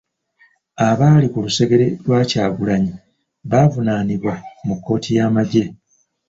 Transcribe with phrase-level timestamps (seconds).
[0.87, 2.91] Abaali ku lusegere lwa Kyagulanyi
[3.51, 4.33] bavunaanibwa
[4.65, 5.63] mu kkooti y'amagye.